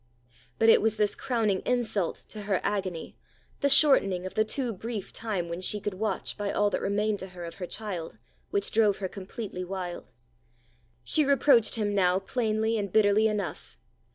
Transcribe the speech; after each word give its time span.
But 0.57 0.69
it 0.69 0.81
was 0.81 0.97
this 0.97 1.13
crowning 1.13 1.61
insult 1.63 2.15
to 2.29 2.41
her 2.49 2.59
agony, 2.63 3.17
the 3.59 3.69
shortening 3.69 4.25
of 4.25 4.33
the 4.33 4.43
too 4.43 4.73
brief 4.73 5.13
time 5.13 5.47
when 5.47 5.61
she 5.61 5.79
could 5.79 5.93
watch 5.93 6.39
by 6.39 6.51
all 6.51 6.71
that 6.71 6.81
remained 6.81 7.19
to 7.19 7.27
her 7.27 7.45
of 7.45 7.53
her 7.61 7.67
child, 7.67 8.17
which 8.49 8.71
drove 8.71 8.97
her 8.97 9.07
completely 9.07 9.63
wild. 9.63 10.07
She 11.03 11.23
reproached 11.23 11.75
him 11.75 11.93
now 11.93 12.17
plainly 12.17 12.79
and 12.79 12.91
bitterly 12.91 13.27
enough. 13.27 13.77